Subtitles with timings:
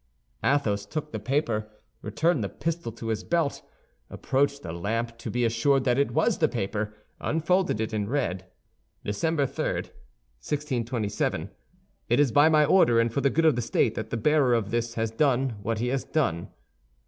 [0.43, 1.69] Athos took the paper,
[2.01, 3.61] returned the pistol to his belt,
[4.09, 8.47] approached the lamp to be assured that it was the paper, unfolded it, and read:
[9.05, 9.19] "Dec.
[9.19, 11.51] 3, 1627
[12.09, 14.55] "It is by my order and for the good of the state that the bearer
[14.55, 16.49] of this has done what he has done.